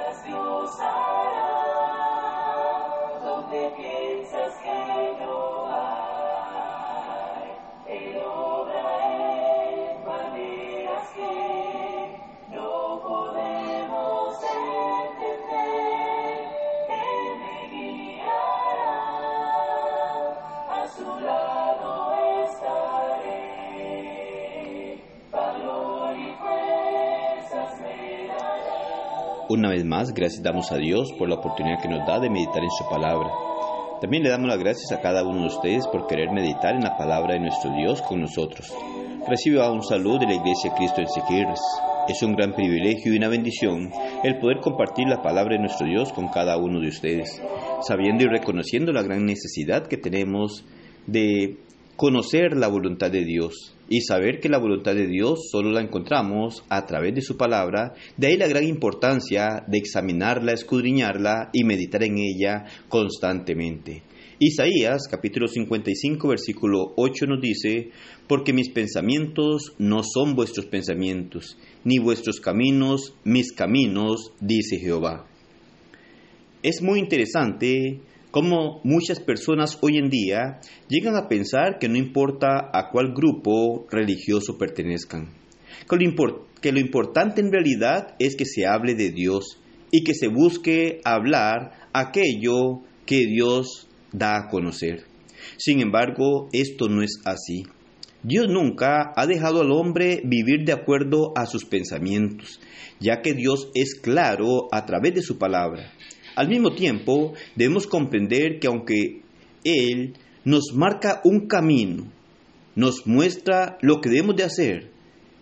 piensas 0.00 0.22
Dios 0.24 1.49
Una 29.50 29.68
vez 29.68 29.84
más, 29.84 30.14
gracias 30.14 30.44
damos 30.44 30.70
a 30.70 30.76
Dios 30.76 31.12
por 31.18 31.28
la 31.28 31.34
oportunidad 31.34 31.82
que 31.82 31.88
nos 31.88 32.06
da 32.06 32.20
de 32.20 32.30
meditar 32.30 32.62
en 32.62 32.70
su 32.70 32.88
palabra. 32.88 33.32
También 34.00 34.22
le 34.22 34.28
damos 34.28 34.46
las 34.46 34.60
gracias 34.60 34.92
a 34.92 35.00
cada 35.00 35.24
uno 35.24 35.40
de 35.40 35.48
ustedes 35.48 35.88
por 35.88 36.06
querer 36.06 36.30
meditar 36.30 36.76
en 36.76 36.84
la 36.84 36.96
palabra 36.96 37.34
de 37.34 37.40
nuestro 37.40 37.72
Dios 37.74 38.00
con 38.00 38.20
nosotros. 38.20 38.72
Reciba 39.28 39.72
un 39.72 39.82
saludo 39.82 40.20
de 40.20 40.26
la 40.26 40.34
Iglesia 40.34 40.72
Cristo 40.76 41.00
en 41.00 41.08
Siquirres. 41.08 41.58
Es 42.06 42.22
un 42.22 42.36
gran 42.36 42.54
privilegio 42.54 43.12
y 43.12 43.16
una 43.16 43.26
bendición 43.26 43.90
el 44.22 44.38
poder 44.38 44.60
compartir 44.60 45.08
la 45.08 45.20
palabra 45.20 45.56
de 45.56 45.62
nuestro 45.62 45.84
Dios 45.88 46.12
con 46.12 46.28
cada 46.28 46.56
uno 46.56 46.78
de 46.78 46.86
ustedes, 46.86 47.42
sabiendo 47.82 48.22
y 48.22 48.28
reconociendo 48.28 48.92
la 48.92 49.02
gran 49.02 49.26
necesidad 49.26 49.88
que 49.88 49.96
tenemos 49.96 50.64
de 51.08 51.56
conocer 51.96 52.56
la 52.56 52.68
voluntad 52.68 53.10
de 53.10 53.24
Dios 53.24 53.74
y 53.90 54.02
saber 54.02 54.38
que 54.38 54.48
la 54.48 54.58
voluntad 54.58 54.94
de 54.94 55.08
Dios 55.08 55.50
solo 55.50 55.72
la 55.72 55.82
encontramos 55.82 56.64
a 56.68 56.86
través 56.86 57.12
de 57.12 57.22
su 57.22 57.36
palabra, 57.36 57.92
de 58.16 58.28
ahí 58.28 58.36
la 58.36 58.46
gran 58.46 58.64
importancia 58.64 59.64
de 59.66 59.78
examinarla, 59.78 60.52
escudriñarla 60.52 61.50
y 61.52 61.64
meditar 61.64 62.04
en 62.04 62.16
ella 62.18 62.66
constantemente. 62.88 64.04
Isaías 64.38 65.08
capítulo 65.10 65.48
55 65.48 66.28
versículo 66.28 66.94
8 66.96 67.26
nos 67.26 67.40
dice, 67.40 67.90
porque 68.28 68.52
mis 68.52 68.70
pensamientos 68.70 69.74
no 69.78 70.02
son 70.04 70.36
vuestros 70.36 70.66
pensamientos, 70.66 71.58
ni 71.82 71.98
vuestros 71.98 72.40
caminos 72.40 73.16
mis 73.24 73.52
caminos, 73.52 74.32
dice 74.40 74.78
Jehová. 74.78 75.26
Es 76.62 76.80
muy 76.80 77.00
interesante 77.00 78.00
cómo 78.30 78.80
muchas 78.84 79.20
personas 79.20 79.78
hoy 79.80 79.98
en 79.98 80.08
día 80.08 80.60
llegan 80.88 81.16
a 81.16 81.28
pensar 81.28 81.78
que 81.78 81.88
no 81.88 81.96
importa 81.96 82.70
a 82.72 82.90
cuál 82.90 83.12
grupo 83.12 83.86
religioso 83.90 84.58
pertenezcan, 84.58 85.30
que 85.88 85.96
lo, 85.96 86.46
que 86.60 86.72
lo 86.72 86.80
importante 86.80 87.40
en 87.40 87.52
realidad 87.52 88.14
es 88.18 88.36
que 88.36 88.44
se 88.44 88.66
hable 88.66 88.94
de 88.94 89.10
Dios 89.10 89.58
y 89.90 90.04
que 90.04 90.14
se 90.14 90.28
busque 90.28 91.00
hablar 91.04 91.88
aquello 91.92 92.82
que 93.06 93.26
Dios 93.26 93.88
da 94.12 94.36
a 94.36 94.48
conocer. 94.48 95.04
Sin 95.56 95.80
embargo, 95.80 96.48
esto 96.52 96.88
no 96.88 97.02
es 97.02 97.20
así. 97.24 97.64
Dios 98.22 98.48
nunca 98.48 99.12
ha 99.16 99.26
dejado 99.26 99.62
al 99.62 99.72
hombre 99.72 100.20
vivir 100.24 100.64
de 100.66 100.72
acuerdo 100.72 101.32
a 101.36 101.46
sus 101.46 101.64
pensamientos, 101.64 102.60
ya 103.00 103.22
que 103.22 103.32
Dios 103.32 103.70
es 103.74 103.94
claro 103.94 104.68
a 104.72 104.84
través 104.84 105.14
de 105.14 105.22
su 105.22 105.38
palabra. 105.38 105.92
Al 106.36 106.48
mismo 106.48 106.72
tiempo, 106.72 107.34
debemos 107.56 107.86
comprender 107.86 108.58
que 108.60 108.66
aunque 108.68 109.22
Él 109.64 110.14
nos 110.44 110.72
marca 110.74 111.20
un 111.24 111.46
camino, 111.46 112.10
nos 112.74 113.06
muestra 113.06 113.78
lo 113.82 114.00
que 114.00 114.10
debemos 114.10 114.36
de 114.36 114.44
hacer, 114.44 114.90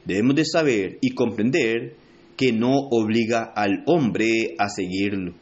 debemos 0.05 0.35
de 0.37 0.45
saber 0.45 0.99
y 1.01 1.11
comprender 1.11 1.95
que 2.37 2.53
no 2.53 2.73
obliga 2.91 3.43
al 3.43 3.83
hombre 3.87 4.55
a 4.59 4.69
seguirlo, 4.69 5.35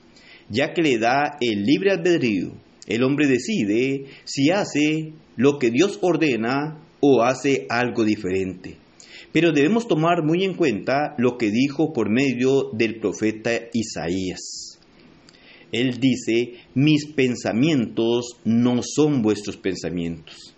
ya 0.49 0.73
que 0.73 0.83
le 0.83 0.99
da 0.99 1.37
el 1.41 1.63
libre 1.63 1.93
albedrío. 1.93 2.53
El 2.87 3.03
hombre 3.03 3.27
decide 3.27 4.07
si 4.25 4.51
hace 4.51 5.13
lo 5.37 5.59
que 5.59 5.71
Dios 5.71 5.99
ordena 6.03 6.79
o 7.01 7.23
hace 7.23 7.67
algo 7.69 8.05
diferente. 8.05 8.77
Pero 9.33 9.53
debemos 9.53 9.87
tomar 9.87 10.25
muy 10.25 10.45
en 10.45 10.55
cuenta 10.55 11.15
lo 11.19 11.37
que 11.37 11.51
dijo 11.51 11.93
por 11.93 12.11
medio 12.11 12.71
del 12.73 12.99
profeta 12.99 13.51
Isaías. 13.73 14.76
Él 15.73 15.99
dice, 15.99 16.55
mis 16.75 17.07
pensamientos 17.07 18.37
no 18.45 18.81
son 18.83 19.23
vuestros 19.23 19.57
pensamientos. 19.57 20.55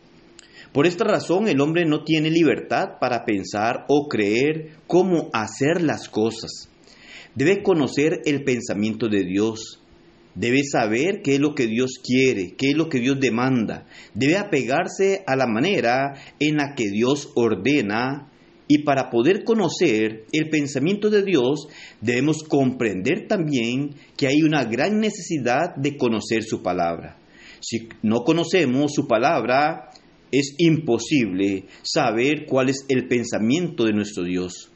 Por 0.73 0.87
esta 0.87 1.05
razón 1.05 1.49
el 1.49 1.61
hombre 1.61 1.87
no 1.87 2.05
tiene 2.05 2.31
libertad 2.31 2.99
para 3.01 3.25
pensar 3.25 3.87
o 3.89 4.09
creer 4.09 4.77
cómo 4.87 5.31
hacer 5.33 5.83
las 5.83 6.09
cosas. 6.09 6.69
Debe 7.35 7.63
conocer 7.63 8.21
el 8.27 8.45
pensamiento 8.45 9.09
de 9.09 9.25
Dios. 9.25 9.81
Debe 10.35 10.63
saber 10.65 11.23
qué 11.23 11.35
es 11.35 11.41
lo 11.41 11.55
que 11.55 11.67
Dios 11.67 11.95
quiere, 12.03 12.55
qué 12.57 12.71
es 12.71 12.77
lo 12.77 12.89
que 12.89 13.01
Dios 13.01 13.19
demanda. 13.19 13.87
Debe 14.15 14.37
apegarse 14.37 15.25
a 15.27 15.37
la 15.37 15.47
manera 15.47 16.15
en 16.39 16.57
la 16.57 16.75
que 16.75 16.91
Dios 16.91 17.33
ordena 17.35 18.31
y 18.69 18.83
para 18.83 19.09
poder 19.09 19.45
conocer 19.45 20.27
el 20.31 20.51
pensamiento 20.51 21.09
de 21.09 21.23
Dios, 21.25 21.69
debemos 22.03 22.43
comprender 22.43 23.27
también 23.27 23.95
que 24.17 24.27
hay 24.27 24.43
una 24.43 24.65
gran 24.65 25.01
necesidad 25.01 25.75
de 25.75 25.97
conocer 25.97 26.43
su 26.43 26.62
palabra. 26.62 27.19
Si 27.61 27.89
no 28.03 28.21
conocemos 28.25 28.93
su 28.95 29.09
palabra, 29.09 29.89
es 30.31 30.55
imposible 30.59 31.65
saber 31.83 32.45
cuál 32.47 32.69
es 32.69 32.84
el 32.89 33.09
pensamiento 33.09 33.84
de 33.84 33.95
nuestro 33.95 34.25
Dios, 34.25 34.71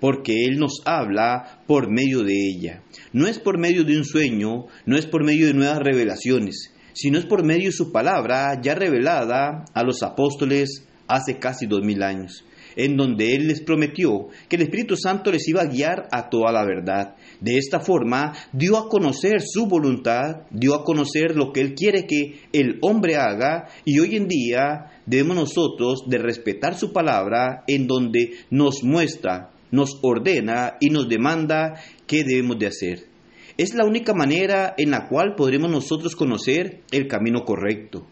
porque 0.00 0.44
Él 0.44 0.58
nos 0.58 0.80
habla 0.86 1.62
por 1.66 1.90
medio 1.90 2.22
de 2.22 2.32
ella. 2.32 2.82
No 3.12 3.26
es 3.26 3.38
por 3.38 3.58
medio 3.58 3.84
de 3.84 3.98
un 3.98 4.06
sueño, 4.06 4.64
no 4.86 4.96
es 4.96 5.04
por 5.04 5.24
medio 5.24 5.46
de 5.46 5.54
nuevas 5.54 5.78
revelaciones, 5.78 6.72
sino 6.94 7.18
es 7.18 7.26
por 7.26 7.44
medio 7.44 7.66
de 7.66 7.72
su 7.72 7.92
palabra 7.92 8.58
ya 8.62 8.74
revelada 8.74 9.66
a 9.74 9.82
los 9.84 10.02
apóstoles 10.02 10.86
hace 11.06 11.38
casi 11.38 11.66
dos 11.66 11.82
mil 11.82 12.02
años 12.02 12.42
en 12.76 12.96
donde 12.96 13.34
Él 13.34 13.48
les 13.48 13.62
prometió 13.62 14.28
que 14.48 14.56
el 14.56 14.62
Espíritu 14.62 14.96
Santo 14.96 15.32
les 15.32 15.48
iba 15.48 15.62
a 15.62 15.66
guiar 15.66 16.08
a 16.12 16.28
toda 16.28 16.52
la 16.52 16.64
verdad. 16.64 17.16
De 17.40 17.56
esta 17.56 17.80
forma, 17.80 18.34
dio 18.52 18.76
a 18.76 18.88
conocer 18.88 19.40
su 19.42 19.66
voluntad, 19.66 20.42
dio 20.50 20.74
a 20.74 20.84
conocer 20.84 21.34
lo 21.34 21.52
que 21.52 21.60
Él 21.60 21.74
quiere 21.74 22.06
que 22.06 22.40
el 22.52 22.78
hombre 22.82 23.16
haga 23.16 23.68
y 23.84 23.98
hoy 23.98 24.16
en 24.16 24.28
día 24.28 25.00
debemos 25.06 25.36
nosotros 25.36 26.04
de 26.06 26.18
respetar 26.18 26.76
su 26.76 26.92
palabra 26.92 27.64
en 27.66 27.86
donde 27.86 28.32
nos 28.50 28.84
muestra, 28.84 29.50
nos 29.70 29.98
ordena 30.02 30.76
y 30.80 30.90
nos 30.90 31.08
demanda 31.08 31.80
qué 32.06 32.24
debemos 32.24 32.58
de 32.58 32.66
hacer. 32.66 33.16
Es 33.58 33.74
la 33.74 33.86
única 33.86 34.12
manera 34.12 34.74
en 34.76 34.90
la 34.90 35.08
cual 35.08 35.34
podremos 35.34 35.70
nosotros 35.70 36.14
conocer 36.14 36.82
el 36.90 37.08
camino 37.08 37.44
correcto. 37.44 38.06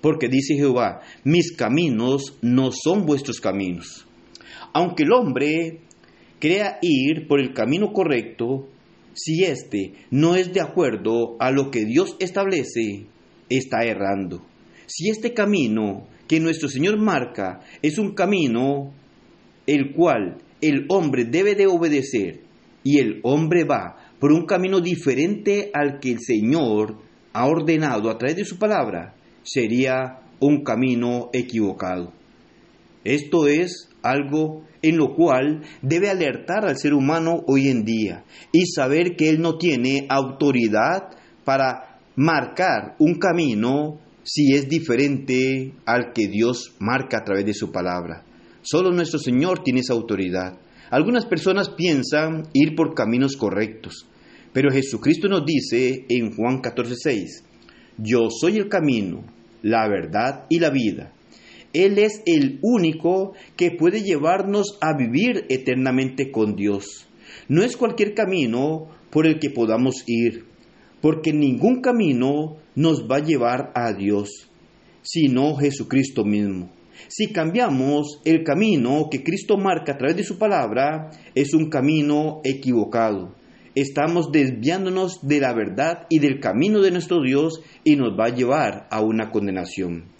Porque 0.00 0.28
dice 0.28 0.54
Jehová, 0.54 1.02
mis 1.24 1.52
caminos 1.56 2.36
no 2.42 2.70
son 2.72 3.06
vuestros 3.06 3.40
caminos. 3.40 4.07
Aunque 4.78 5.02
el 5.02 5.10
hombre 5.10 5.80
crea 6.38 6.78
ir 6.82 7.26
por 7.26 7.40
el 7.40 7.52
camino 7.52 7.92
correcto, 7.92 8.68
si 9.12 9.42
éste 9.42 9.94
no 10.12 10.36
es 10.36 10.52
de 10.52 10.60
acuerdo 10.60 11.34
a 11.40 11.50
lo 11.50 11.72
que 11.72 11.84
Dios 11.84 12.14
establece, 12.20 13.06
está 13.48 13.82
errando. 13.82 14.46
Si 14.86 15.10
este 15.10 15.34
camino 15.34 16.06
que 16.28 16.38
nuestro 16.38 16.68
Señor 16.68 16.96
marca 16.96 17.58
es 17.82 17.98
un 17.98 18.14
camino 18.14 18.92
el 19.66 19.94
cual 19.94 20.38
el 20.60 20.86
hombre 20.90 21.24
debe 21.24 21.56
de 21.56 21.66
obedecer 21.66 22.42
y 22.84 23.00
el 23.00 23.18
hombre 23.24 23.64
va 23.64 23.96
por 24.20 24.30
un 24.30 24.46
camino 24.46 24.80
diferente 24.80 25.72
al 25.74 25.98
que 25.98 26.12
el 26.12 26.20
Señor 26.20 26.98
ha 27.32 27.48
ordenado 27.48 28.10
a 28.10 28.16
través 28.16 28.36
de 28.36 28.44
su 28.44 28.60
palabra, 28.60 29.16
sería 29.42 30.20
un 30.38 30.62
camino 30.62 31.30
equivocado. 31.32 32.12
Esto 33.02 33.48
es 33.48 33.87
algo 34.02 34.64
en 34.82 34.96
lo 34.96 35.14
cual 35.14 35.62
debe 35.82 36.08
alertar 36.08 36.64
al 36.64 36.76
ser 36.78 36.94
humano 36.94 37.42
hoy 37.46 37.68
en 37.68 37.84
día 37.84 38.24
y 38.52 38.66
saber 38.66 39.16
que 39.16 39.28
él 39.28 39.40
no 39.40 39.58
tiene 39.58 40.06
autoridad 40.08 41.10
para 41.44 41.98
marcar 42.16 42.94
un 42.98 43.14
camino 43.14 43.98
si 44.22 44.54
es 44.54 44.68
diferente 44.68 45.72
al 45.86 46.12
que 46.12 46.28
Dios 46.28 46.74
marca 46.78 47.18
a 47.18 47.24
través 47.24 47.46
de 47.46 47.54
su 47.54 47.72
palabra. 47.72 48.24
Solo 48.62 48.90
nuestro 48.90 49.18
Señor 49.18 49.62
tiene 49.62 49.80
esa 49.80 49.94
autoridad. 49.94 50.58
Algunas 50.90 51.26
personas 51.26 51.70
piensan 51.70 52.48
ir 52.52 52.74
por 52.74 52.94
caminos 52.94 53.36
correctos, 53.36 54.06
pero 54.52 54.70
Jesucristo 54.70 55.28
nos 55.28 55.44
dice 55.44 56.04
en 56.08 56.34
Juan 56.34 56.60
14:6, 56.60 57.44
yo 57.98 58.28
soy 58.30 58.58
el 58.58 58.68
camino, 58.68 59.24
la 59.62 59.88
verdad 59.88 60.44
y 60.48 60.58
la 60.58 60.70
vida. 60.70 61.12
Él 61.78 62.00
es 62.00 62.22
el 62.26 62.58
único 62.60 63.34
que 63.56 63.70
puede 63.70 64.02
llevarnos 64.02 64.76
a 64.80 64.96
vivir 64.96 65.46
eternamente 65.48 66.32
con 66.32 66.56
Dios. 66.56 67.06
No 67.46 67.62
es 67.62 67.76
cualquier 67.76 68.14
camino 68.14 68.88
por 69.10 69.28
el 69.28 69.38
que 69.38 69.50
podamos 69.50 70.02
ir, 70.08 70.44
porque 71.00 71.32
ningún 71.32 71.80
camino 71.80 72.56
nos 72.74 73.08
va 73.08 73.18
a 73.18 73.24
llevar 73.24 73.70
a 73.76 73.92
Dios, 73.92 74.50
sino 75.02 75.54
Jesucristo 75.54 76.24
mismo. 76.24 76.68
Si 77.06 77.28
cambiamos 77.28 78.20
el 78.24 78.42
camino 78.42 79.06
que 79.08 79.22
Cristo 79.22 79.56
marca 79.56 79.92
a 79.92 79.98
través 79.98 80.16
de 80.16 80.24
su 80.24 80.36
palabra, 80.36 81.10
es 81.36 81.54
un 81.54 81.70
camino 81.70 82.40
equivocado. 82.42 83.36
estamos 83.76 84.32
desviándonos 84.32 85.20
de 85.22 85.38
la 85.38 85.52
verdad 85.52 86.08
y 86.10 86.18
del 86.18 86.40
camino 86.40 86.80
de 86.80 86.90
nuestro 86.90 87.22
Dios 87.22 87.62
y 87.84 87.94
nos 87.94 88.18
va 88.18 88.24
a 88.24 88.34
llevar 88.34 88.88
a 88.90 89.00
una 89.00 89.30
condenación. 89.30 90.17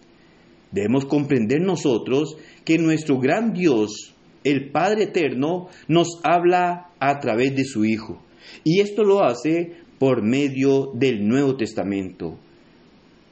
Debemos 0.70 1.06
comprender 1.06 1.60
nosotros 1.60 2.36
que 2.64 2.78
nuestro 2.78 3.18
gran 3.18 3.52
Dios, 3.52 4.14
el 4.44 4.70
Padre 4.70 5.04
Eterno, 5.04 5.68
nos 5.86 6.20
habla 6.22 6.90
a 7.00 7.18
través 7.20 7.54
de 7.54 7.64
su 7.64 7.84
Hijo. 7.84 8.22
Y 8.64 8.80
esto 8.80 9.04
lo 9.04 9.24
hace 9.24 9.72
por 9.98 10.22
medio 10.22 10.92
del 10.94 11.26
Nuevo 11.26 11.56
Testamento. 11.56 12.38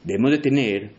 Debemos 0.05 0.31
de 0.31 0.39
tener 0.39 0.93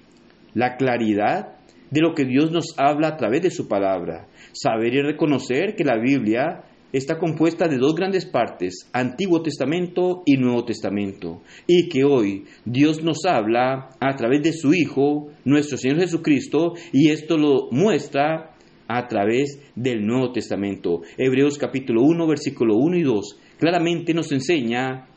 la 0.54 0.76
claridad 0.76 1.56
de 1.92 2.02
lo 2.02 2.14
que 2.14 2.26
Dios 2.26 2.52
nos 2.52 2.78
habla 2.78 3.10
a 3.10 3.18
través 3.18 3.42
de 3.42 3.52
su 3.52 3.68
palabra, 3.68 4.28
saber 4.52 4.94
y 4.94 5.02
reconocer 5.02 5.76
que 5.76 5.84
la 5.84 5.98
Biblia 5.98 6.64
está 6.94 7.18
compuesta 7.18 7.68
de 7.68 7.78
dos 7.78 7.96
grandes 7.96 8.26
partes, 8.26 8.90
Antiguo 8.94 9.42
Testamento 9.42 10.24
y 10.26 10.38
Nuevo 10.38 10.66
Testamento, 10.66 11.42
y 11.68 11.90
que 11.90 12.04
hoy 12.04 12.46
Dios 12.66 13.04
nos 13.04 13.26
habla 13.26 13.90
a 14.00 14.16
través 14.16 14.42
de 14.44 14.54
su 14.54 14.74
Hijo, 14.74 15.30
nuestro 15.46 15.78
Señor 15.78 16.00
Jesucristo, 16.00 16.74
y 16.94 17.10
esto 17.10 17.38
lo 17.38 17.70
muestra 17.72 18.56
a 18.88 19.08
través 19.08 19.62
del 19.76 20.06
Nuevo 20.06 20.32
Testamento. 20.32 21.02
Hebreos 21.18 21.58
capítulo 21.58 22.04
1, 22.04 22.28
versículo 22.28 22.76
1 22.78 22.98
y 22.98 23.04
2, 23.04 23.40
claramente 23.60 24.14
nos 24.14 24.32
enseña 24.32 25.08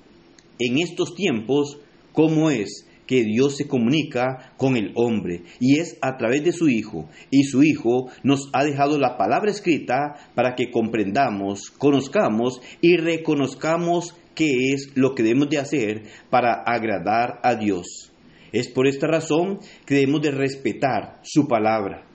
en 0.59 0.79
estos 0.79 1.15
tiempos 1.15 1.79
cómo 2.13 2.51
es 2.51 2.87
que 3.11 3.25
Dios 3.25 3.57
se 3.57 3.67
comunica 3.67 4.53
con 4.57 4.77
el 4.77 4.93
hombre 4.95 5.43
y 5.59 5.81
es 5.81 5.99
a 6.01 6.17
través 6.17 6.45
de 6.45 6.53
su 6.53 6.69
Hijo. 6.69 7.09
Y 7.29 7.43
su 7.43 7.65
Hijo 7.65 8.09
nos 8.23 8.49
ha 8.53 8.63
dejado 8.63 9.01
la 9.01 9.17
palabra 9.17 9.51
escrita 9.51 10.15
para 10.37 10.55
que 10.55 10.71
comprendamos, 10.71 11.73
conozcamos 11.77 12.61
y 12.81 12.99
reconozcamos 12.99 14.15
qué 14.37 14.75
es 14.75 14.93
lo 14.95 15.17
que 15.17 15.25
debemos 15.25 15.51
de 15.51 15.59
hacer 15.59 16.05
para 16.31 16.63
agradar 16.65 17.41
a 17.43 17.57
Dios. 17.57 18.13
Es 18.53 18.69
por 18.69 18.87
esta 18.87 19.09
razón 19.09 19.59
que 19.87 19.97
debemos 19.97 20.23
de 20.23 20.31
respetar 20.31 21.19
su 21.25 21.49
palabra. 21.49 22.10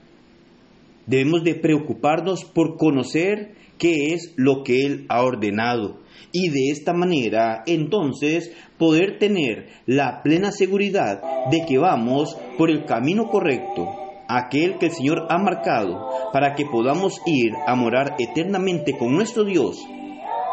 Debemos 1.06 1.44
de 1.44 1.54
preocuparnos 1.54 2.44
por 2.44 2.76
conocer 2.76 3.54
qué 3.78 4.12
es 4.14 4.32
lo 4.36 4.62
que 4.64 4.86
Él 4.86 5.06
ha 5.08 5.22
ordenado 5.22 6.00
y 6.32 6.50
de 6.50 6.70
esta 6.70 6.92
manera 6.92 7.62
entonces 7.66 8.52
poder 8.78 9.18
tener 9.18 9.68
la 9.86 10.22
plena 10.22 10.52
seguridad 10.52 11.22
de 11.50 11.64
que 11.66 11.78
vamos 11.78 12.36
por 12.58 12.70
el 12.70 12.84
camino 12.84 13.28
correcto, 13.28 13.88
aquel 14.28 14.78
que 14.78 14.86
el 14.86 14.92
Señor 14.92 15.26
ha 15.30 15.38
marcado 15.38 16.10
para 16.32 16.54
que 16.54 16.66
podamos 16.66 17.20
ir 17.26 17.52
a 17.66 17.74
morar 17.74 18.16
eternamente 18.18 18.96
con 18.98 19.14
nuestro 19.14 19.44
Dios. 19.44 19.78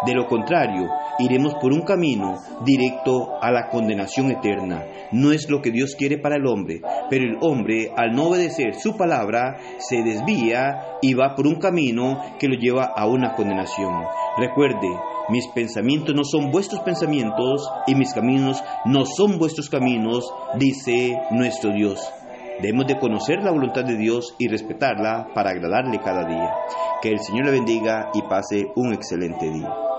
De 0.05 0.13
lo 0.13 0.27
contrario, 0.27 0.89
iremos 1.19 1.55
por 1.55 1.71
un 1.71 1.81
camino 1.81 2.41
directo 2.65 3.37
a 3.41 3.51
la 3.51 3.69
condenación 3.69 4.31
eterna. 4.31 4.83
No 5.11 5.31
es 5.31 5.49
lo 5.49 5.61
que 5.61 5.71
Dios 5.71 5.95
quiere 5.97 6.17
para 6.17 6.35
el 6.35 6.45
hombre, 6.45 6.81
pero 7.09 7.23
el 7.23 7.37
hombre, 7.41 7.91
al 7.95 8.11
no 8.11 8.27
obedecer 8.27 8.73
su 8.75 8.97
palabra, 8.97 9.57
se 9.77 10.03
desvía 10.03 10.97
y 11.01 11.13
va 11.13 11.35
por 11.35 11.47
un 11.47 11.55
camino 11.55 12.21
que 12.37 12.49
lo 12.49 12.55
lleva 12.55 12.83
a 12.83 13.07
una 13.07 13.33
condenación. 13.33 13.93
Recuerde, 14.37 14.89
mis 15.29 15.47
pensamientos 15.49 16.13
no 16.13 16.25
son 16.25 16.51
vuestros 16.51 16.81
pensamientos 16.81 17.69
y 17.87 17.95
mis 17.95 18.13
caminos 18.13 18.61
no 18.85 19.05
son 19.05 19.37
vuestros 19.39 19.69
caminos, 19.69 20.29
dice 20.57 21.17
nuestro 21.31 21.71
Dios. 21.71 22.11
Debemos 22.61 22.87
de 22.87 22.99
conocer 22.99 23.41
la 23.41 23.51
voluntad 23.51 23.83
de 23.83 23.97
Dios 23.97 24.35
y 24.37 24.47
respetarla 24.47 25.27
para 25.33 25.51
agradarle 25.51 25.99
cada 25.99 26.25
día. 26.25 26.53
Que 27.01 27.09
el 27.09 27.19
Señor 27.19 27.45
le 27.45 27.51
bendiga 27.51 28.09
y 28.13 28.21
pase 28.23 28.67
un 28.75 28.93
excelente 28.93 29.49
día. 29.49 29.92